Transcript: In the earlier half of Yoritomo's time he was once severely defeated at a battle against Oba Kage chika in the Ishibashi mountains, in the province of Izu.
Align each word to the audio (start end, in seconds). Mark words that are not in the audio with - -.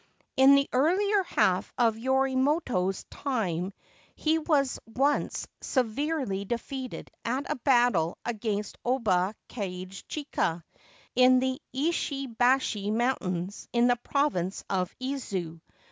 In 0.35 0.55
the 0.55 0.67
earlier 0.73 1.21
half 1.21 1.71
of 1.77 1.95
Yoritomo's 1.95 3.03
time 3.11 3.71
he 4.15 4.39
was 4.39 4.79
once 4.87 5.47
severely 5.61 6.43
defeated 6.43 7.11
at 7.23 7.45
a 7.51 7.55
battle 7.57 8.17
against 8.25 8.79
Oba 8.83 9.35
Kage 9.47 10.07
chika 10.07 10.63
in 11.15 11.37
the 11.39 11.61
Ishibashi 11.71 12.91
mountains, 12.91 13.67
in 13.73 13.85
the 13.85 13.95
province 13.95 14.63
of 14.71 14.91
Izu. 14.99 15.61